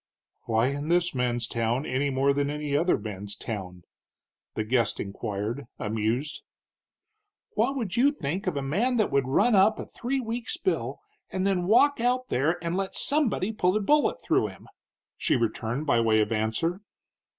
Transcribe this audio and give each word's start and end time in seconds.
"Why 0.47 0.69
in 0.69 0.87
this 0.87 1.13
man's 1.13 1.47
town, 1.47 1.85
any 1.85 2.09
more 2.09 2.33
than 2.33 2.49
any 2.49 2.75
other 2.75 2.97
man's 2.97 3.35
town?" 3.35 3.83
the 4.55 4.63
guest 4.63 4.99
inquired, 4.99 5.67
amused. 5.77 6.41
"What 7.53 7.75
would 7.75 7.95
you 7.95 8.11
think 8.11 8.47
of 8.47 8.57
a 8.57 8.63
man 8.63 8.97
that 8.97 9.11
would 9.11 9.27
run 9.27 9.53
up 9.53 9.77
a 9.77 9.85
three 9.85 10.19
weeks' 10.19 10.57
bill 10.57 10.97
and 11.29 11.45
then 11.45 11.67
walk 11.67 11.99
out 11.99 12.29
there 12.29 12.57
and 12.63 12.75
let 12.75 12.95
somebody 12.95 13.51
put 13.51 13.75
a 13.77 13.79
bullet 13.79 14.19
through 14.23 14.47
him?" 14.47 14.67
she 15.17 15.35
returned 15.35 15.85
by 15.85 15.99
way 16.01 16.19
of 16.19 16.31
answer. 16.31 16.81